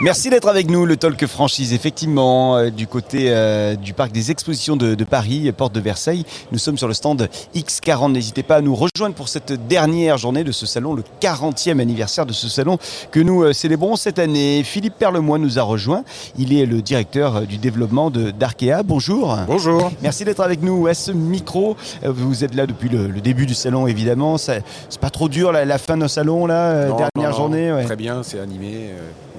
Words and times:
Merci 0.00 0.30
d'être 0.30 0.46
avec 0.46 0.70
nous, 0.70 0.86
le 0.86 0.96
Talk 0.96 1.26
Franchise, 1.26 1.72
effectivement, 1.72 2.56
euh, 2.56 2.70
du 2.70 2.86
côté 2.86 3.30
euh, 3.32 3.74
du 3.74 3.94
parc 3.94 4.12
des 4.12 4.30
expositions 4.30 4.76
de, 4.76 4.94
de 4.94 5.04
Paris, 5.04 5.50
porte 5.50 5.74
de 5.74 5.80
Versailles. 5.80 6.24
Nous 6.52 6.58
sommes 6.58 6.78
sur 6.78 6.86
le 6.86 6.94
stand 6.94 7.28
X40. 7.56 8.12
N'hésitez 8.12 8.44
pas 8.44 8.56
à 8.56 8.60
nous 8.60 8.76
rejoindre 8.76 9.16
pour 9.16 9.28
cette 9.28 9.66
dernière 9.66 10.16
journée 10.16 10.44
de 10.44 10.52
ce 10.52 10.66
salon, 10.66 10.94
le 10.94 11.02
40e 11.20 11.80
anniversaire 11.80 12.26
de 12.26 12.32
ce 12.32 12.48
salon 12.48 12.78
que 13.10 13.18
nous 13.18 13.42
euh, 13.42 13.52
célébrons 13.52 13.96
cette 13.96 14.20
année. 14.20 14.62
Philippe 14.62 14.94
Perlemoine 14.98 15.42
nous 15.42 15.58
a 15.58 15.62
rejoint. 15.62 16.04
Il 16.38 16.56
est 16.56 16.64
le 16.64 16.80
directeur 16.80 17.40
du 17.42 17.58
développement 17.58 18.08
d'Arkea. 18.12 18.84
Bonjour. 18.84 19.36
Bonjour. 19.48 19.90
Merci 20.00 20.24
d'être 20.24 20.40
avec 20.40 20.62
nous 20.62 20.86
à 20.86 20.94
ce 20.94 21.10
micro. 21.10 21.76
Vous 22.04 22.44
êtes 22.44 22.54
là 22.54 22.68
depuis 22.68 22.88
le, 22.88 23.08
le 23.08 23.20
début 23.20 23.46
du 23.46 23.54
salon, 23.54 23.88
évidemment. 23.88 24.38
C'est 24.38 24.62
pas 25.00 25.10
trop 25.10 25.28
dur, 25.28 25.50
la, 25.50 25.64
la 25.64 25.78
fin 25.78 25.96
de 25.96 26.02
nos 26.02 26.08
salons, 26.08 26.46
là, 26.46 26.86
Non, 26.86 26.96
dernière 26.96 27.10
non, 27.16 27.22
non, 27.24 27.32
journée. 27.32 27.72
ouais. 27.72 27.84
Très 27.84 27.96
bien, 27.96 28.22
c'est 28.22 28.38
animé. 28.38 28.90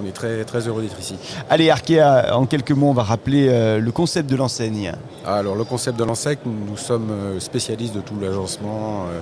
On 0.02 0.08
est 0.08 0.12
très, 0.12 0.44
très 0.46 0.68
heureux 0.68 0.82
d'être 0.82 1.00
ici. 1.00 1.16
Allez, 1.50 1.70
Arkea, 1.70 2.34
en 2.36 2.46
quelques 2.46 2.72
mots, 2.72 2.90
on 2.90 2.94
va 2.94 3.04
rappeler 3.04 3.48
euh, 3.50 3.80
le 3.80 3.92
concept 3.92 4.30
de 4.30 4.36
l'enseigne. 4.38 4.94
Alors, 5.26 5.56
le 5.56 5.64
concept 5.66 6.00
de 6.00 6.04
l'ensec, 6.06 6.40
nous, 6.46 6.78
sommes 6.78 7.10
euh, 7.12 7.40
spécialistes 7.40 7.96
de 7.96 8.00
tout 8.02 8.14
l'agencement 8.22 9.06
euh, 9.12 9.22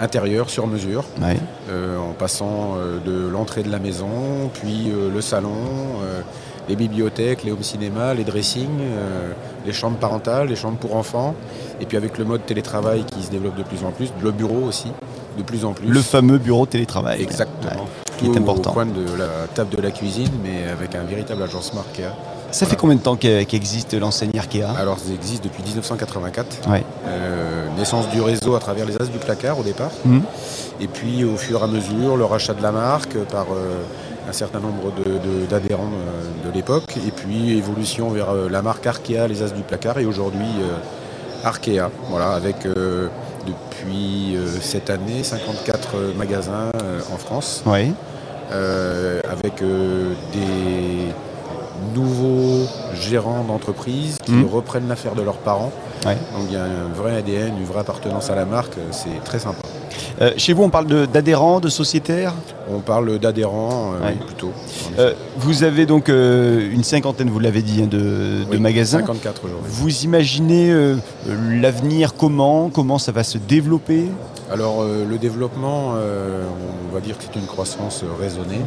intérieur 0.00 0.48
sur 0.48 0.66
mesure, 0.66 1.04
Ouais. 1.20 1.36
euh, 1.70 1.98
en 1.98 2.12
passant 2.12 2.76
de 3.04 3.28
l'entrée 3.28 3.62
de 3.62 3.70
la 3.70 3.78
maison, 3.78 4.50
puis 4.54 4.90
le 5.14 5.20
salon, 5.20 5.50
les 6.68 6.74
bibliothèques, 6.74 7.44
les 7.44 7.52
home 7.52 7.62
cinémas, 7.62 8.12
les 8.14 8.24
dressings, 8.24 8.80
les 9.64 9.72
chambres 9.72 9.98
parentales, 9.98 10.48
les 10.48 10.56
chambres 10.56 10.78
pour 10.78 10.96
enfants, 10.96 11.34
et 11.80 11.86
puis 11.86 11.96
avec 11.96 12.18
le 12.18 12.24
mode 12.24 12.44
télétravail 12.44 13.04
qui 13.04 13.22
se 13.22 13.30
développe 13.30 13.56
de 13.56 13.62
plus 13.62 13.84
en 13.84 13.92
plus, 13.92 14.12
le 14.22 14.32
bureau 14.32 14.64
aussi, 14.66 14.88
de 15.38 15.42
plus 15.44 15.64
en 15.64 15.72
plus. 15.74 15.86
Le 15.86 16.00
fameux 16.00 16.38
bureau 16.38 16.66
télétravail. 16.66 17.22
Exactement. 17.22 17.82
Ouais, 17.84 18.03
qui 18.18 18.26
est 18.26 18.36
important. 18.36 18.70
Au 18.70 18.74
coin 18.74 18.86
de 18.86 19.04
la 19.18 19.46
table 19.54 19.70
de 19.76 19.80
la 19.82 19.90
cuisine, 19.90 20.30
mais 20.42 20.70
avec 20.70 20.94
un 20.94 21.02
véritable 21.04 21.42
agencement 21.42 21.80
Arkea. 21.80 22.10
Ça 22.50 22.66
fait 22.66 22.76
combien 22.76 22.94
de 22.96 23.00
temps 23.00 23.16
qu'e- 23.16 23.44
qu'existe 23.44 23.94
l'enseigne 23.94 24.30
Arkea? 24.38 24.62
Alors, 24.78 24.98
ça 24.98 25.12
existe 25.12 25.42
depuis 25.42 25.62
1984. 25.64 26.68
Ouais. 26.70 26.84
Euh, 27.06 27.66
naissance 27.76 28.08
du 28.10 28.20
réseau 28.20 28.54
à 28.54 28.60
travers 28.60 28.86
les 28.86 28.94
As 29.00 29.06
du 29.10 29.18
placard 29.18 29.58
au 29.58 29.62
départ. 29.64 29.90
Mhm. 30.04 30.22
Et 30.80 30.86
puis, 30.86 31.24
au 31.24 31.36
fur 31.36 31.60
et 31.60 31.64
à 31.64 31.66
mesure, 31.66 32.16
le 32.16 32.24
rachat 32.24 32.54
de 32.54 32.62
la 32.62 32.70
marque 32.70 33.16
par 33.32 33.46
euh, 33.52 33.82
un 34.28 34.32
certain 34.32 34.60
nombre 34.60 34.92
de- 34.96 35.10
de- 35.18 35.46
d'adhérents 35.50 35.90
euh, 35.92 36.48
de, 36.48 36.54
l'époque. 36.54 36.96
Et 37.06 37.10
puis, 37.10 37.58
évolution 37.58 38.10
vers 38.10 38.30
euh, 38.30 38.48
la 38.48 38.62
marque 38.62 38.86
Arkea, 38.86 39.26
les 39.28 39.42
As 39.42 39.52
du 39.52 39.62
placard. 39.62 39.98
Et 39.98 40.06
aujourd'hui, 40.06 40.46
Arkea. 41.42 41.90
Voilà, 42.10 42.30
avec 42.32 42.56
depuis 43.46 44.36
euh, 44.36 44.46
cette 44.60 44.90
année 44.90 45.22
54 45.22 45.96
magasins 46.16 46.70
euh, 46.82 47.00
en 47.12 47.16
France. 47.16 47.62
Euh, 48.52 49.20
avec 49.30 49.62
euh, 49.62 50.12
des 50.32 51.12
nouveaux 51.98 52.66
gérants 52.94 53.44
d'entreprise 53.44 54.18
qui 54.22 54.32
Mhm. 54.32 54.46
reprennent 54.46 54.88
l'affaire 54.88 55.14
de 55.14 55.22
leurs 55.22 55.38
parents. 55.38 55.72
Ouais. 56.04 56.16
Donc 56.36 56.46
il 56.48 56.52
y 56.52 56.56
a 56.56 56.64
un 56.64 56.92
vrai 56.94 57.16
ADN, 57.16 57.56
une 57.58 57.64
vraie 57.64 57.80
appartenance 57.80 58.30
à 58.30 58.34
la 58.34 58.44
marque, 58.44 58.76
c'est 58.90 59.22
très 59.24 59.38
sympa. 59.38 59.62
Euh, 60.20 60.32
chez 60.36 60.52
vous, 60.52 60.62
on 60.62 60.70
parle 60.70 61.06
d'adhérents, 61.06 61.60
de, 61.60 61.68
sociétaires? 61.68 62.34
On 62.70 62.78
parle 62.78 63.18
d'adhérents 63.18 63.94
euh, 63.94 64.06
Ouais. 64.06 64.16
oui, 64.18 64.26
plutôt. 64.26 64.52
Euh, 64.98 65.12
vous 65.36 65.64
avez 65.64 65.86
donc 65.86 66.08
une 66.08 66.84
cinquantaine, 66.84 67.28
vous 67.30 67.40
l'avez 67.40 67.62
dit, 67.62 67.82
hein, 67.82 67.88
de, 67.88 68.44
magasins. 68.58 69.00
54 69.00 69.44
aujourd'hui. 69.44 69.70
Vous 69.72 70.04
imaginez 70.04 70.72
l'avenir 71.26 72.14
comment 72.14 72.70
Comment 72.70 72.98
ça 72.98 73.12
va 73.12 73.24
se 73.24 73.38
développer? 73.38 74.06
Alors 74.52 74.84
le 74.84 75.18
développement, 75.18 75.94
on 75.94 76.94
va 76.94 77.00
dire 77.00 77.18
que 77.18 77.24
c'est 77.24 77.38
une 77.38 77.46
croissance 77.46 78.04
raisonnée, 78.20 78.60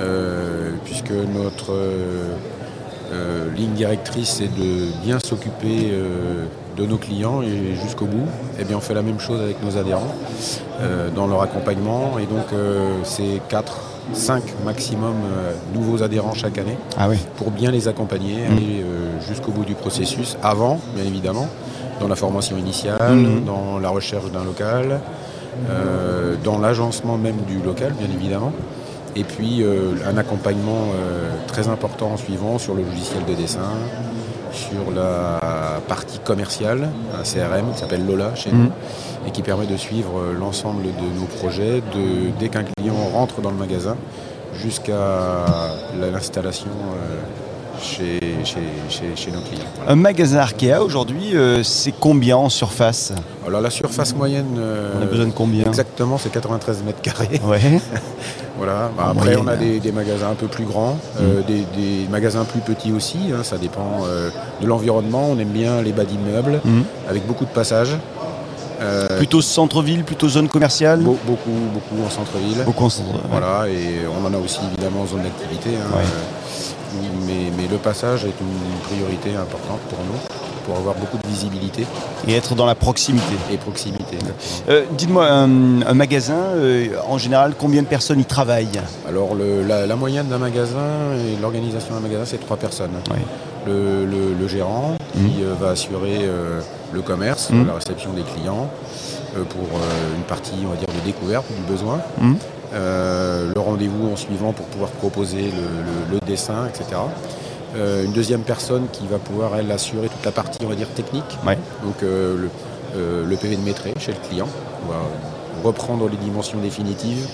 euh, 0.00 0.72
puisque 0.84 1.12
notre 1.12 1.72
euh, 3.14 3.52
ligne 3.54 3.72
directrice 3.72 4.28
c'est 4.38 4.54
de 4.54 4.86
bien 5.04 5.18
s'occuper 5.20 5.90
euh, 5.92 6.44
de 6.76 6.84
nos 6.86 6.96
clients 6.96 7.40
et 7.42 7.74
jusqu'au 7.82 8.06
bout. 8.06 8.26
Et 8.58 8.64
bien 8.64 8.76
on 8.76 8.80
fait 8.80 8.94
la 8.94 9.02
même 9.02 9.20
chose 9.20 9.40
avec 9.40 9.62
nos 9.64 9.76
adhérents 9.78 10.14
euh, 10.80 11.08
dans 11.14 11.26
leur 11.26 11.42
accompagnement 11.42 12.18
et 12.18 12.26
donc 12.26 12.46
c'est 13.04 13.40
4, 13.48 13.80
5 14.12 14.42
maximum 14.64 15.14
nouveaux 15.74 16.02
adhérents 16.02 16.34
chaque 16.34 16.58
année 16.58 16.76
Ah 16.98 17.08
oui. 17.08 17.16
pour 17.36 17.50
bien 17.50 17.70
les 17.70 17.86
accompagner, 17.88 18.44
aller 18.46 18.82
euh, 18.82 19.20
jusqu'au 19.28 19.52
bout 19.52 19.64
du 19.64 19.74
processus, 19.74 20.36
avant, 20.42 20.78
bien 20.94 21.04
évidemment, 21.04 21.46
dans 22.00 22.08
la 22.08 22.16
formation 22.16 22.56
initiale, 22.58 23.14
Mhm. 23.14 23.44
dans 23.44 23.78
la 23.78 23.88
recherche 23.90 24.30
d'un 24.32 24.44
local, 24.44 25.00
euh, 25.70 26.34
dans 26.42 26.58
l'agencement 26.58 27.16
même 27.16 27.36
du 27.46 27.60
local, 27.62 27.92
bien 27.98 28.08
évidemment, 28.14 28.52
et 29.16 29.24
puis 29.24 29.62
euh, 29.62 29.92
un 30.06 30.16
accompagnement 30.16 30.88
euh, 30.94 31.30
très 31.46 31.68
important 31.68 32.10
en 32.12 32.16
suivant 32.16 32.58
sur 32.58 32.74
le 32.74 32.82
logiciel 32.82 33.24
de 33.26 33.34
dessin, 33.34 33.60
sur 34.52 34.90
la 34.94 35.80
partie 35.88 36.18
commerciale, 36.20 36.88
un 37.18 37.22
CRM 37.22 37.72
qui 37.72 37.80
s'appelle 37.80 38.06
Lola 38.06 38.34
chez 38.34 38.50
nous, 38.52 38.70
et 39.26 39.30
qui 39.30 39.42
permet 39.42 39.66
de 39.66 39.76
suivre 39.76 40.18
euh, 40.18 40.34
l'ensemble 40.38 40.82
de 40.84 41.18
nos 41.20 41.26
projets, 41.26 41.80
de, 41.94 42.30
dès 42.38 42.48
qu'un 42.48 42.64
client 42.64 42.94
rentre 43.12 43.40
dans 43.40 43.50
le 43.50 43.56
magasin, 43.56 43.96
jusqu'à 44.62 44.92
la- 46.00 46.10
l'installation 46.12 46.68
euh, 46.70 47.16
chez, 47.82 48.20
chez, 48.44 48.60
chez- 48.88 49.16
chez 49.16 49.30
nos 49.32 49.40
clients. 49.40 49.64
Voilà. 49.76 49.90
Un 49.92 49.96
magasin 49.96 50.38
Arkea 50.38 50.80
aujourd'hui, 50.80 51.36
euh, 51.36 51.62
c'est 51.64 51.92
combien 51.98 52.36
en 52.36 52.48
surface? 52.48 53.12
Alors 53.46 53.60
la 53.60 53.70
surface 53.70 54.14
moyenne, 54.14 54.54
euh, 54.58 54.92
On 54.98 55.02
a 55.02 55.06
besoin 55.06 55.26
de 55.26 55.32
combien? 55.32 55.64
exactement, 55.66 56.16
c'est 56.18 56.30
93 56.30 56.82
mètres 56.84 57.02
carrés. 57.02 57.40
Ouais. 57.44 57.60
Voilà. 58.56 58.90
Bah, 58.96 59.06
après, 59.10 59.34
moyenne. 59.36 59.40
on 59.44 59.48
a 59.48 59.56
des, 59.56 59.80
des 59.80 59.92
magasins 59.92 60.30
un 60.30 60.34
peu 60.34 60.46
plus 60.46 60.64
grands, 60.64 60.96
euh, 61.20 61.42
des, 61.42 61.64
des 61.76 62.06
magasins 62.08 62.44
plus 62.44 62.60
petits 62.60 62.92
aussi. 62.92 63.18
hein, 63.32 63.42
ça 63.42 63.58
dépend 63.58 64.02
euh, 64.06 64.30
de 64.60 64.66
l'environnement. 64.66 65.26
On 65.30 65.38
aime 65.38 65.48
bien 65.48 65.82
les 65.82 65.92
bas 65.92 66.04
d'immeubles 66.04 66.60
Mhm. 66.64 66.84
avec 67.08 67.26
beaucoup 67.26 67.44
de 67.44 67.50
passages. 67.50 67.96
Euh, 68.80 69.06
Plutôt 69.18 69.40
centre-ville, 69.40 70.04
plutôt 70.04 70.28
zone 70.28 70.48
commerciale 70.48 71.00
beau- 71.00 71.16
beaucoup, 71.26 71.50
beaucoup 71.72 72.04
en 72.04 72.10
centre-ville. 72.10 72.62
Beaucoup 72.64 72.84
en 72.84 72.90
centre. 72.90 73.08
ouais. 73.14 73.20
Voilà, 73.30 73.68
et 73.68 74.00
on 74.08 74.26
en 74.26 74.34
a 74.34 74.38
aussi 74.38 74.58
évidemment 74.72 75.02
en 75.02 75.06
zone 75.06 75.22
d'activité. 75.22 75.70
hein, 75.76 75.96
Ouais. 75.96 77.00
mais, 77.26 77.50
mais 77.56 77.68
le 77.70 77.76
passage 77.78 78.24
est 78.24 78.34
une 78.40 78.78
priorité 78.82 79.34
importante 79.36 79.78
pour 79.88 79.98
nous, 80.00 80.18
pour 80.66 80.76
avoir 80.76 80.94
beaucoup 80.96 81.18
de 81.18 81.26
visibilité 81.28 81.86
Et 82.28 82.34
être 82.34 82.54
dans 82.56 82.66
la 82.66 82.74
proximité. 82.74 83.34
et 83.52 83.56
proximité. 83.58 84.03
Euh, 84.68 84.82
Dites-moi, 84.96 85.26
un, 85.26 85.82
un 85.82 85.94
magasin, 85.94 86.34
euh, 86.56 86.86
en 87.08 87.18
général, 87.18 87.54
combien 87.58 87.82
de 87.82 87.86
personnes 87.88 88.20
y 88.20 88.24
travaillent 88.24 88.80
Alors 89.08 89.34
le- 89.34 89.62
la, 89.62 89.86
la 89.86 89.96
moyenne 89.96 90.26
d'un 90.28 90.38
magasin 90.38 91.12
et 91.16 91.40
l'organisation 91.40 91.94
d'un 91.94 92.00
magasin, 92.00 92.24
c'est 92.24 92.38
trois 92.38 92.56
personnes. 92.56 92.90
Le, 93.66 94.04
le- 94.04 94.34
le 94.38 94.48
gérant 94.48 94.96
qui 95.14 95.20
Mhm. 95.20 95.30
euh, 95.42 95.54
va 95.60 95.70
assurer 95.70 96.18
le 96.92 97.00
commerce, 97.02 97.50
Mhm. 97.50 97.66
la 97.66 97.74
réception 97.74 98.12
des 98.12 98.22
clients, 98.22 98.68
pour 99.34 99.66
une 100.16 100.22
partie, 100.24 100.52
on 100.64 100.70
va 100.70 100.76
dire, 100.76 100.86
de 100.88 101.04
découverte 101.06 101.44
du 101.48 101.72
besoin. 101.72 101.98
Euh, 102.74 103.52
le 103.54 103.60
rendez-vous 103.60 104.10
en 104.12 104.16
suivant 104.16 104.52
pour 104.52 104.66
pouvoir 104.66 104.90
proposer 104.90 105.52
le, 106.12 106.18
dessin, 106.26 106.66
etc. 106.68 107.00
Euh, 107.76 108.04
une 108.04 108.12
deuxième 108.12 108.40
personne 108.42 108.86
qui 108.92 109.06
va 109.06 109.18
pouvoir, 109.18 109.52
elle, 109.58 109.70
assurer 109.70 110.08
toute 110.08 110.24
la 110.24 110.30
partie, 110.32 110.58
on 110.64 110.68
va 110.68 110.74
dire, 110.76 110.88
technique. 110.88 111.24
Ouais. 111.46 111.58
Donc 111.84 112.02
euh, 112.02 112.36
le, 112.42 112.48
euh, 112.96 113.26
le 113.26 113.36
PV 113.36 113.56
de 113.56 113.62
maîtrise 113.62 113.94
chez 113.98 114.12
le 114.12 114.28
client. 114.28 114.48
On 114.86 114.92
va 114.92 114.98
reprendre 115.64 116.08
les 116.08 116.16
dimensions 116.16 116.58
définitives 116.58 117.26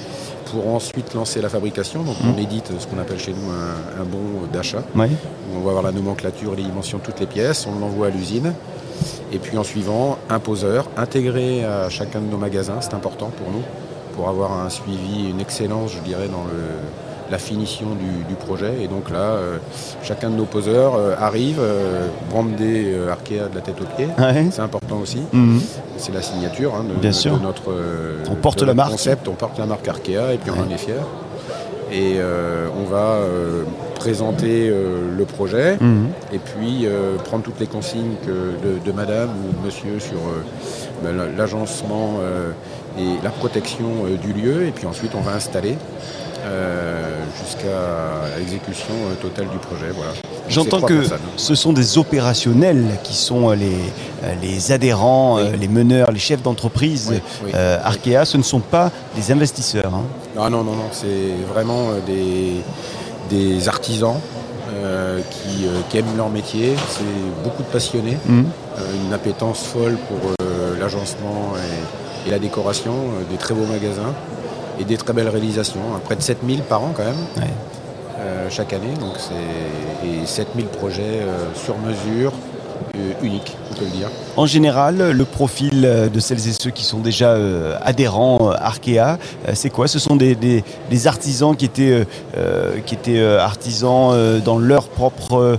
pour 0.47 0.69
ensuite 0.69 1.15
lancer 1.15 1.41
la 1.41 1.49
fabrication. 1.49 2.03
Donc 2.03 2.17
on 2.25 2.39
édite 2.39 2.73
ce 2.79 2.87
qu'on 2.87 2.99
appelle 2.99 3.19
chez 3.19 3.33
nous 3.33 3.51
un, 3.51 4.03
un 4.03 4.05
bon 4.05 4.47
d'achat. 4.53 4.83
On 5.55 5.61
va 5.61 5.71
avoir 5.71 5.83
la 5.83 5.93
nomenclature, 5.93 6.55
les 6.55 6.63
dimensions 6.63 6.99
de 6.99 7.03
toutes 7.03 7.21
les 7.21 7.27
pièces, 7.27 7.67
on 7.67 7.79
l'envoie 7.79 8.09
à 8.09 8.11
l'usine. 8.11 8.53
Et 9.33 9.39
puis 9.39 9.57
en 9.57 9.65
suivant, 9.65 10.19
un 10.29 10.41
poseur 10.41 10.89
intégré 10.97 11.65
à 11.65 11.89
chacun 11.89 12.21
de 12.21 12.27
nos 12.27 12.37
magasins, 12.37 12.81
c'est 12.81 12.95
important 12.95 13.31
pour 13.37 13.51
nous, 13.53 13.63
pour 14.17 14.29
avoir 14.29 14.53
un 14.61 14.69
suivi, 14.71 15.31
une 15.31 15.41
excellence, 15.41 15.93
je 15.93 16.01
dirais, 16.01 16.29
dans 16.29 16.45
le, 16.45 17.10
la 17.31 17.39
finition 17.39 17.89
du, 17.95 18.25
du 18.29 18.35
projet. 18.35 18.83
Et 18.83 18.89
donc 18.89 19.11
là, 19.11 19.19
euh, 19.19 19.59
chacun 20.03 20.31
de 20.31 20.35
nos 20.37 20.45
poseurs 20.47 20.95
euh, 20.97 21.15
arrive, 21.19 21.59
euh, 21.61 22.09
brandé 22.29 22.93
euh, 22.93 23.11
Arkea 23.13 23.49
de 23.51 23.55
la 23.55 23.61
tête 23.61 23.77
aux 23.81 23.97
pieds. 23.97 24.09
Ouais. 24.19 24.47
C'est 24.51 24.63
important 24.63 24.99
aussi. 25.03 25.21
Mhm. 25.33 25.61
C'est 25.97 26.13
la 26.13 26.23
signature 26.23 26.75
hein, 26.75 26.85
de, 26.89 26.95
Bien 27.01 27.11
de 27.11 27.15
sûr. 27.15 27.41
notre, 27.41 27.71
euh, 27.71 28.25
On 28.31 28.35
porte 28.35 28.59
de 28.61 28.65
la 28.65 28.69
notre 28.75 28.77
marque. 28.77 28.91
concept. 28.93 29.29
On 29.29 29.35
porte 29.35 29.59
la 29.59 29.67
marque 29.67 29.87
Arkea 29.87 30.33
et 30.35 30.39
puis 30.39 30.51
on 30.51 30.61
en 30.61 30.75
est 30.75 30.79
fiers. 30.79 30.95
Et 31.93 32.19
on 32.81 32.85
va 32.89 33.17
présenter 34.01 34.69
euh, 34.69 35.15
le 35.17 35.25
projet 35.25 35.77
Mhm. 35.81 36.09
et 36.33 36.39
puis 36.39 36.87
euh, 36.87 37.17
prendre 37.29 37.45
toutes 37.45 37.61
les 37.61 37.67
consignes 37.67 38.15
que 38.27 38.31
de, 38.65 38.73
de 38.85 38.93
madame 38.93 39.31
ou 39.47 39.53
de 39.61 39.67
monsieur 39.67 39.99
sur 40.01 40.19
euh, 40.19 40.43
ben, 41.05 41.17
la- 41.17 41.29
l'agencement 41.39 42.15
et 42.99 43.23
la 43.23 43.31
protection 43.31 43.89
du 44.25 44.33
lieu. 44.33 44.67
Et 44.67 44.73
puis 44.73 44.87
ensuite, 44.87 45.13
on 45.15 45.21
va 45.21 45.33
installer 45.35 45.77
jusqu'à 47.43 48.39
l'exécution 48.39 48.95
totale 49.21 49.49
du 49.49 49.59
projet. 49.59 49.91
Voilà. 49.95 50.13
J'entends 50.49 50.81
que 50.81 51.03
ce 51.37 51.55
sont 51.55 51.73
des 51.73 51.97
opérationnels 51.99 52.85
qui 53.05 53.15
sont 53.15 53.51
les, 53.51 53.77
les 54.43 54.73
adhérents, 54.73 55.39
les 55.39 55.69
meneurs, 55.69 56.11
les 56.11 56.19
chefs 56.19 56.43
d'entreprise 56.43 57.13
Arkea. 57.85 58.25
Ce 58.25 58.37
ne 58.37 58.43
sont 58.43 58.61
pas 58.61 58.91
des 59.17 59.31
investisseurs. 59.33 59.93
Hein. 59.95 60.03
Ah 60.39 60.51
non, 60.51 60.65
non, 60.65 60.73
non. 60.73 60.89
C'est 60.93 61.33
vraiment 61.53 61.91
des, 62.07 62.63
des 63.31 63.69
artisans 63.69 64.17
euh, 64.75 65.21
qui, 65.31 65.67
euh, 65.67 65.81
qui, 65.89 65.99
aiment 65.99 66.17
leur 66.17 66.29
métier. 66.29 66.75
C'est 66.89 67.43
beaucoup 67.43 67.63
de 67.63 67.69
passionnés, 67.69 68.19
mmh. 68.27 68.41
euh, 68.79 69.07
une 69.07 69.13
appétence 69.13 69.65
folle 69.65 69.97
pour 70.09 70.31
l'agencement 70.79 71.55
et, 72.27 72.31
la 72.31 72.39
décoration, 72.39 72.93
des 73.31 73.37
très 73.37 73.55
beaux 73.55 73.65
magasins 73.65 74.15
et 74.79 74.85
des 74.85 74.97
très 74.97 75.13
belles 75.13 75.29
réalisations. 75.29 75.81
Près 76.05 76.17
de 76.17 76.23
7000 76.23 76.63
par 76.63 76.83
an 76.83 76.93
quand 76.95 77.05
même, 77.05 77.49
chaque 78.51 78.73
année. 78.75 78.93
Donc 79.01 79.15
et 80.05 80.27
7000 80.27 80.67
projets 80.67 81.23
sur 81.55 81.79
mesure, 81.79 82.33
unique, 83.23 83.57
on 83.71 83.75
peut 83.75 83.85
le 83.85 83.91
dire. 83.91 84.09
En 84.37 84.47
général, 84.47 85.11
le 85.11 85.25
profil 85.25 85.85
euh, 85.85 86.09
de 86.09 86.21
celles 86.21 86.49
et 86.49 86.53
ceux 86.53 86.71
qui 86.71 86.85
sont 86.85 87.01
déjà 87.01 87.31
euh, 87.31 87.77
adhérents 87.83 88.51
Arkea, 88.51 89.19
c'est 89.55 89.71
quoi? 89.71 89.89
Ce 89.89 89.99
sont 89.99 90.17
des, 90.17 90.63
artisans 91.07 91.57
qui 91.57 91.65
étaient, 91.65 92.07
qui 92.87 92.95
étaient 92.95 93.23
artisans 93.23 94.41
dans 94.45 94.59
leur 94.59 94.89
propre, 94.89 95.59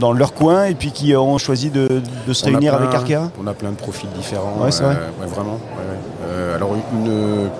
dans 0.00 0.12
leur 0.12 0.32
coin 0.32 0.64
et 0.64 0.74
puis 0.74 0.90
qui 0.90 1.14
ont 1.14 1.38
choisi 1.38 1.70
de, 1.70 2.02
se 2.32 2.44
réunir 2.44 2.74
avec 2.74 2.94
Arkea? 2.94 3.30
On 3.42 3.46
a 3.46 3.54
plein 3.54 3.70
de 3.70 3.76
profils 3.76 4.08
différents. 4.16 4.56
Ouais, 4.60 4.70
c'est 4.70 4.84
vrai. 4.84 4.96
vraiment. 5.28 5.58
alors 6.54 6.74
une 6.94 7.50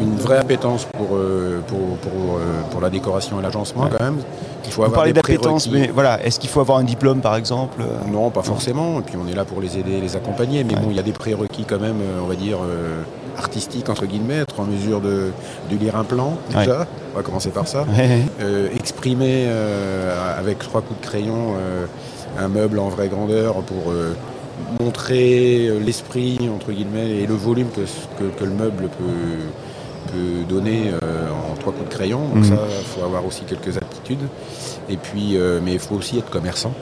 une 0.00 0.16
vraie 0.16 0.38
appétence 0.38 0.86
pour, 0.96 1.16
euh, 1.16 1.60
pour, 1.66 1.78
euh, 1.78 2.62
pour, 2.70 2.80
la 2.80 2.90
décoration 2.90 3.38
et 3.38 3.42
l'agencement 3.42 3.88
quand 3.90 4.02
même. 4.02 4.18
Il 4.64 4.72
faut 4.72 4.84
Vous 4.84 4.90
parlez 4.90 5.12
d'appétence, 5.12 5.68
mais 5.70 5.90
voilà, 5.92 6.22
est-ce 6.24 6.38
qu'il 6.38 6.50
faut 6.50 6.60
avoir 6.60 6.78
un 6.78 6.84
diplôme 6.84 7.20
par 7.20 7.36
exemple 7.36 7.82
Non, 8.10 8.30
pas 8.30 8.42
forcément. 8.42 9.00
Et 9.00 9.02
puis 9.02 9.16
on 9.22 9.28
est 9.28 9.34
là 9.34 9.44
pour 9.44 9.60
les 9.60 9.78
aider, 9.78 10.00
les 10.00 10.16
accompagner. 10.16 10.64
Mais 10.64 10.74
bon, 10.74 10.88
il 10.90 10.96
y 10.96 10.98
a 10.98 11.02
des 11.02 11.12
prérequis 11.12 11.64
quand 11.64 11.80
même, 11.80 12.00
euh, 12.00 12.20
on 12.22 12.26
va 12.26 12.34
dire, 12.34 12.58
artistiques 13.36 13.88
entre 13.88 14.06
guillemets, 14.06 14.38
être 14.38 14.60
en 14.60 14.64
mesure 14.64 15.00
de, 15.00 15.32
de 15.70 15.76
lire 15.76 15.96
un 15.96 16.04
plan 16.04 16.34
déjà. 16.54 16.86
On 17.12 17.16
va 17.16 17.22
commencer 17.22 17.50
par 17.50 17.66
ça. 17.66 17.84
exprimer 18.74 19.48
avec 20.38 20.58
trois 20.58 20.82
coups 20.82 21.00
de 21.00 21.06
crayon 21.06 21.54
un 22.38 22.48
meuble 22.48 22.78
en 22.78 22.88
vraie 22.88 23.08
grandeur 23.08 23.54
pour 23.62 23.92
montrer 24.78 25.70
l'esprit 25.80 26.38
entre 26.54 26.72
guillemets 26.72 27.10
et 27.10 27.26
le 27.26 27.34
volume 27.34 27.68
que, 27.70 27.80
que, 28.18 28.28
que 28.38 28.44
le 28.44 28.52
meuble 28.52 28.88
peut 28.98 29.38
peut 30.12 30.44
donner 30.48 30.90
euh, 31.02 31.28
en 31.30 31.54
trois 31.56 31.72
coups 31.72 31.88
de 31.88 31.94
crayon. 31.94 32.20
Donc 32.20 32.36
mhm. 32.36 32.44
ça, 32.44 32.56
il 32.78 32.86
faut 32.86 33.04
avoir 33.04 33.24
aussi 33.24 33.42
quelques 33.42 33.76
Et 34.88 34.96
puis, 34.96 35.36
euh, 35.36 35.60
mais 35.62 35.74
il 35.74 35.78
faut 35.78 35.94
aussi 35.94 36.18
être 36.18 36.30
commerçant. 36.30 36.72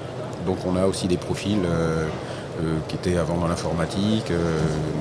Donc 0.47 0.59
on 0.67 0.77
a 0.77 0.87
aussi 0.87 1.09
des 1.09 1.17
profils 1.17 1.59
euh, 1.65 2.07
qui 2.89 2.97
étaient 2.97 3.19
avant 3.19 3.37
dans 3.37 3.49
l'informatique, 3.49 4.33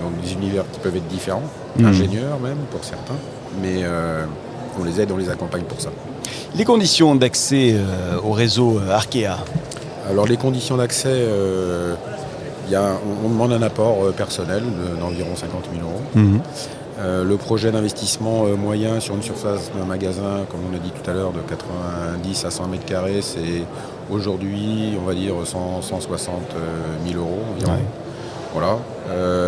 dans 0.04 0.22
des 0.22 0.34
univers 0.34 0.64
qui 0.72 0.80
peuvent 0.80 0.96
être 0.96 1.08
différents, 1.08 1.44
mhm. 1.78 1.86
ingénieurs 1.86 2.40
même 2.40 2.58
pour 2.72 2.84
certains. 2.84 3.16
Mais 3.62 3.84
on 4.80 4.84
les 4.84 5.02
aide, 5.02 5.12
on 5.12 5.18
les 5.18 5.30
accompagne 5.30 5.64
pour 5.64 5.82
ça. 5.82 5.90
Les 6.56 6.66
conditions 6.66 7.16
d'accès 7.16 7.76
au 8.24 8.32
réseau 8.32 8.80
Arkea 8.92 9.38
Alors 10.08 10.28
les 10.28 10.38
conditions 10.38 10.78
d'accès, 10.78 11.26
on, 12.72 13.30
demande 13.30 13.54
un 13.54 13.62
apport 13.64 14.12
personnel 14.14 14.62
d'environ 15.00 15.36
50 15.36 15.70
000 15.74 15.84
euros. 15.84 16.02
Mhm. 16.14 16.42
Euh, 17.00 17.24
le 17.24 17.38
projet 17.38 17.72
d'investissement 17.72 18.46
euh, 18.46 18.56
moyen 18.56 19.00
sur 19.00 19.14
une 19.14 19.22
surface 19.22 19.72
d'un 19.78 19.86
magasin, 19.86 20.46
comme 20.50 20.62
on 20.72 20.76
a 20.76 20.80
dit 20.80 20.90
tout 20.90 21.08
à 21.10 21.14
l'heure, 21.14 21.32
de 21.32 21.42
90 21.42 22.46
à 22.46 22.50
100 22.50 22.68
mètres 22.70 22.86
carrés, 22.86 23.22
c'est 23.22 23.64
aujourd'hui, 24.10 24.98
on 25.00 25.06
va 25.06 25.14
dire, 25.14 25.34
160 25.44 26.42
000 27.08 27.20
euros 27.20 27.44
Voilà. 28.54 28.80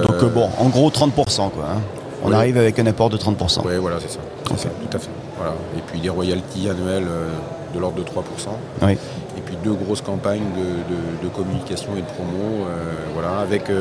Donc 0.04 0.24
euh, 0.24 0.30
bon, 0.30 0.50
en 0.60 0.70
gros 0.70 0.92
30%. 0.92 1.12
Quoi, 1.50 1.66
hein. 1.72 1.82
On 2.24 2.32
arrive 2.32 2.58
avec 2.58 2.78
un 2.78 2.86
apport 2.86 3.10
de 3.10 3.18
30%. 3.18 3.62
Oui, 3.66 3.78
voilà, 3.78 3.98
c'est 4.00 4.12
ça. 4.12 4.20
Tout 4.44 4.54
à 4.54 5.00
fait. 5.00 5.10
Et 5.76 5.82
puis 5.88 6.02
des 6.02 6.10
royalties 6.10 6.70
annuelles 6.70 7.08
de 7.74 7.80
l'ordre 7.80 7.98
de 7.98 8.04
3%. 8.04 8.90
Et 8.92 9.42
puis 9.44 9.58
deux 9.64 9.74
grosses 9.74 10.02
campagnes 10.02 10.46
de, 11.24 11.30
communication 11.30 11.94
et 11.98 12.02
de 12.02 12.06
promo, 12.06 12.68
voilà, 13.16 13.40
avec 13.40 13.72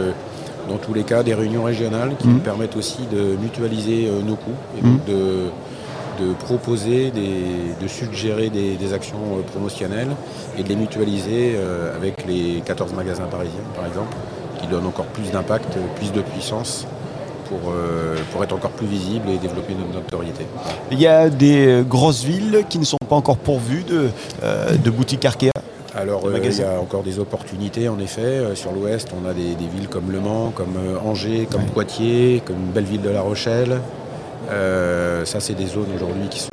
dans 0.69 0.77
tous 0.77 0.95
les 0.95 1.03
cas 1.03 1.23
des 1.23 1.35
réunions 1.35 1.65
régionales 1.65 2.13
qui 2.19 2.29
nous 2.29 2.35
mhm. 2.35 2.41
permettent 2.41 2.77
aussi 2.77 3.01
de 3.13 3.37
mutualiser 3.41 4.09
euh, 4.09 4.23
nos 4.23 4.37
coûts 4.37 4.51
et 4.79 4.83
donc 4.83 5.01
mhm. 5.07 5.15
de, 6.21 6.33
proposer, 6.41 7.13
de 7.13 7.89
suggérer 7.89 8.51
des, 8.51 8.93
actions 8.93 9.37
euh, 9.37 9.43
promotionnelles 9.43 10.11
et 10.59 10.63
de 10.63 10.69
les 10.69 10.77
mutualiser 10.77 11.55
euh, 11.57 11.97
avec 11.97 12.27
les 12.27 12.61
14 12.65 12.93
magasins 12.93 13.25
parisiens 13.31 13.61
par 13.75 13.87
exemple, 13.87 14.17
qui 14.61 14.67
donnent 14.67 14.87
encore 14.87 15.07
plus 15.07 15.31
d'impact, 15.31 15.79
plus 15.97 16.13
de 16.13 16.21
puissance 16.21 16.87
pour, 17.49 17.73
pour, 18.33 18.45
être 18.45 18.55
encore 18.55 18.73
plus 18.73 18.87
visible 18.87 19.31
et 19.31 19.39
développer 19.39 19.73
notre 19.73 19.95
notoriété. 19.95 20.45
Il 20.91 21.01
y 21.01 21.07
a 21.07 21.31
des 21.31 21.83
grosses 21.89 22.23
villes 22.23 22.65
qui 22.69 22.79
ne 22.79 22.85
sont 22.85 22.99
pas 23.09 23.17
encore 23.17 23.39
pourvues 23.39 23.85
de, 23.85 24.11
de 24.77 24.91
boutiques 24.91 25.25
Arkea 25.25 25.51
alors 25.99 26.27
euh, 26.27 26.39
il 26.43 26.57
y 26.57 26.63
a 26.63 26.81
encore 26.81 27.03
des 27.03 27.19
opportunités 27.19 27.89
en 27.89 27.99
effet. 27.99 28.23
Euh, 28.23 28.55
sur 28.55 28.73
l'ouest, 28.73 29.09
on 29.13 29.29
a 29.29 29.35
des, 29.35 29.55
villes 29.57 29.89
comme 29.89 30.11
Le 30.11 30.21
Mans, 30.21 30.51
comme 30.55 30.77
euh, 30.77 30.99
Angers, 31.05 31.49
comme 31.51 31.65
Poitiers, 31.65 32.43
comme 32.45 32.71
Belleville 32.73 33.03
de 33.03 33.11
La 33.11 33.21
Rochelle. 33.21 33.81
ça, 35.25 35.41
c'est 35.41 35.55
des 35.55 35.67
zones 35.67 35.93
aujourd'hui 35.95 36.29
qui 36.31 36.41
sont 36.41 36.49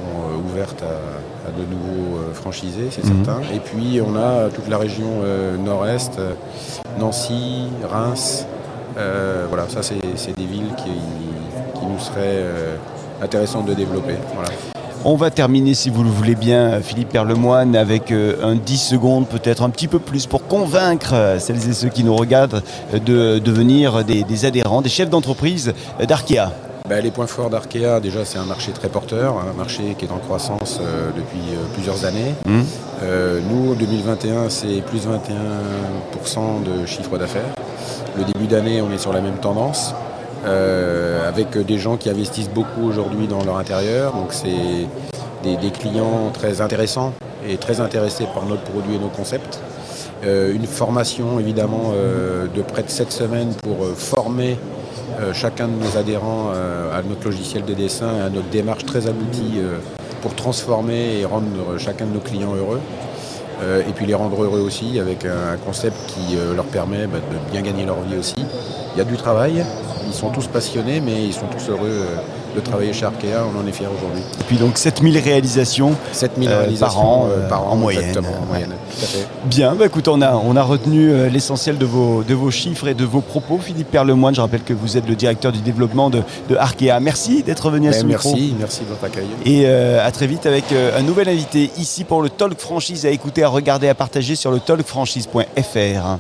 ouvertes 0.50 0.84
à, 0.84 1.52
de 1.52 1.64
nouveaux 1.64 2.34
franchisés, 2.34 2.88
c'est 2.90 3.06
mhm. 3.06 3.24
certain. 3.24 3.42
Et 3.54 3.60
puis 3.60 4.02
on 4.02 4.16
a 4.16 4.50
toute 4.50 4.68
la 4.68 4.78
région 4.78 5.22
nord-est, 5.64 6.20
Nancy, 7.00 7.68
Reims. 7.90 8.46
voilà, 8.96 9.70
ça 9.70 9.82
c'est 9.84 10.36
des 10.36 10.46
villes 10.46 10.74
qui, 10.78 11.80
qui 11.80 11.86
nous 11.86 12.00
seraient 12.00 12.44
intéressantes 13.22 13.68
de 13.68 13.74
développer. 13.74 14.16
Voilà. 14.34 14.50
On 15.08 15.18
va 15.18 15.30
terminer, 15.30 15.76
si 15.76 15.92
vous 15.92 16.04
le 16.04 16.10
voulez 16.10 16.34
bien, 16.34 16.82
Philippe 16.82 17.10
Perlemoine, 17.10 17.76
avec 17.76 18.12
euh, 18.12 18.38
un 18.44 18.56
10 18.56 18.78
secondes, 18.78 19.28
peut-être 19.28 19.62
un 19.62 19.70
petit 19.70 19.88
peu 19.88 20.00
plus, 20.00 20.26
pour 20.26 20.48
convaincre 20.48 21.14
euh, 21.14 21.38
celles 21.38 21.70
et 21.70 21.74
ceux 21.74 21.90
qui 21.90 22.04
nous 22.04 22.16
regardent 22.16 22.64
de 22.92 23.38
devenir 23.38 24.04
des, 24.04 24.46
adhérents, 24.46 24.82
des 24.82 24.90
chefs 24.90 25.12
d'entreprise 25.12 25.76
d'Arkea. 26.00 26.52
Ben, 26.90 27.04
les 27.04 27.12
points 27.12 27.28
forts 27.28 27.52
d'Arkea, 27.52 28.00
déjà, 28.02 28.26
c'est 28.26 28.40
un 28.40 28.46
marché 28.46 28.72
très 28.72 28.90
porteur, 28.90 29.36
un 29.48 29.54
marché 29.54 29.96
qui 29.96 30.06
est 30.06 30.12
en 30.12 30.18
croissance 30.18 30.80
euh, 30.82 31.12
depuis 31.16 31.54
plusieurs 31.76 32.04
années. 32.06 32.34
Mmh. 32.48 32.62
nous, 33.48 33.74
en 33.74 33.76
2021, 33.76 34.50
c'est 34.50 34.82
plus 34.82 35.08
21% 35.08 36.64
de 36.64 36.88
chiffre 36.88 37.20
d'affaires. 37.20 37.54
Le 38.18 38.24
début 38.24 38.48
d'année, 38.48 38.82
on 38.82 38.92
est 38.92 38.98
sur 38.98 39.14
la 39.14 39.22
même 39.22 39.38
tendance. 39.38 39.94
Euh, 40.46 41.28
avec 41.28 41.58
des 41.58 41.78
gens 41.78 41.98
qui 41.98 42.10
investissent 42.10 42.50
beaucoup 42.50 42.84
aujourd'hui 42.88 43.28
dans 43.28 43.44
leur 43.44 43.58
intérieur. 43.58 44.14
Donc 44.14 44.32
c'est 44.32 44.88
des, 45.44 45.72
clients 45.72 46.32
très 46.34 46.62
intéressants 46.62 47.14
et 47.48 47.58
très 47.58 47.80
intéressés 47.80 48.26
par 48.34 48.46
notre 48.46 48.64
produit 48.64 48.96
et 48.96 49.00
nos 49.00 49.10
concepts. 49.10 49.60
Euh, 50.24 50.54
une 50.54 50.66
formation 50.66 51.40
évidemment 51.40 51.92
euh, 51.94 52.48
de 52.48 52.62
près 52.62 52.84
de 52.84 52.90
7 52.90 53.12
semaines 53.12 53.54
pour 53.62 53.78
former 53.96 54.58
chacun 55.34 55.68
de 55.68 55.74
nos 55.74 55.98
adhérents 55.98 56.50
à 56.50 57.02
notre 57.08 57.24
logiciel 57.26 57.64
de 57.64 57.74
dessin 57.74 58.18
et 58.18 58.22
à 58.22 58.30
notre 58.30 58.50
démarche 58.50 58.86
très 58.86 59.08
aboutie 59.08 59.62
pour 60.22 60.36
transformer 60.36 61.20
et 61.20 61.26
rendre 61.26 61.78
chacun 61.78 62.06
de 62.06 62.14
nos 62.14 62.20
clients 62.20 62.54
heureux. 62.54 62.82
Et 63.62 63.92
puis 63.94 64.06
les 64.06 64.14
rendre 64.14 64.44
heureux 64.44 64.60
aussi 64.60 65.00
avec 65.00 65.26
un, 65.26 65.58
concept 65.66 65.98
qui 66.08 66.36
leur 66.56 66.66
permet 66.66 67.08
bah, 67.08 67.18
de 67.20 67.52
bien 67.52 67.62
gagner 67.62 67.86
leur 67.86 68.02
vie 68.02 68.18
aussi. 68.18 68.36
Il 68.96 69.00
y 69.00 69.02
a 69.02 69.04
du 69.04 69.18
travail, 69.18 69.66
ils 70.08 70.14
sont 70.14 70.30
tous 70.30 70.48
passionnés, 70.48 71.02
mais 71.02 71.26
ils 71.26 71.34
sont 71.34 71.48
tous 71.48 71.70
heureux 71.70 71.90
euh, 71.90 72.16
de 72.56 72.62
travailler 72.62 72.94
chez 72.94 73.06
Arkea. 73.06 73.44
On 73.54 73.60
en 73.60 73.68
est 73.68 73.72
fiers 73.72 73.88
aujourd'hui. 73.88 74.22
Et 74.40 74.44
puis 74.48 74.58
donc 74.58 74.78
7000 74.78 75.18
réalisations, 75.20 75.96
7000 76.12 76.50
euh, 76.50 76.60
réalisations 76.60 77.28
euh, 77.28 77.48
par 77.48 77.68
an, 77.68 77.72
en 77.72 77.76
moyenne. 77.76 78.18
en 78.18 78.46
moyenne 78.46 78.74
Bien, 79.46 79.76
bah, 79.76 79.86
écoute, 79.86 80.08
on 80.08 80.22
a, 80.22 80.34
on 80.34 80.56
a 80.56 80.64
retenu 80.64 81.30
l'essentiel 81.30 81.78
de 81.78 81.86
vos, 81.86 82.24
de 82.24 82.34
vos 82.34 82.52
chiffres 82.52 82.88
et 82.88 82.94
de 82.94 83.06
vos 83.06 83.22
propos. 83.22 83.60
Philippe 83.62 83.92
Perlemoine, 83.92 84.34
je 84.34 84.42
rappelle 84.42 84.64
que 84.64 84.74
vous 84.74 84.98
êtes 84.98 85.08
le 85.08 85.16
directeur 85.16 85.52
du 85.52 85.60
développement 85.60 86.10
de, 86.10 86.24
Arkea. 86.58 87.00
Merci 87.02 87.44
d'être 87.44 87.70
venu 87.70 87.90
à 87.90 87.94
ce 87.94 88.06
merci, 88.06 88.28
micro. 88.28 88.30
Merci, 88.32 88.56
merci 88.58 88.82
de 88.82 88.88
votre 88.88 89.04
accueil. 89.04 89.28
Et 89.46 89.68
à 89.68 90.12
très 90.12 90.28
vite 90.28 90.46
avec 90.46 90.66
un 90.72 91.02
nouvel 91.02 91.30
invité 91.30 91.72
ici 91.78 92.04
pour 92.04 92.22
le 92.22 92.30
Talk 92.30 92.60
Franchise 92.60 93.06
à 93.06 93.10
écouter, 93.10 93.44
à 93.44 93.50
regarder, 93.50 93.90
à 93.90 93.96
partager 93.96 94.36
sur 94.36 94.52
le 94.52 94.60
talkfranchise.fr. 94.60 96.18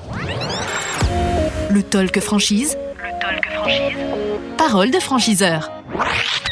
Le 1.70 1.84
Talk 1.84 2.20
Franchise 2.20 2.78
Parole 4.58 4.92
de 4.92 5.00
franchiseur. 5.00 5.70
Right. 5.96 6.45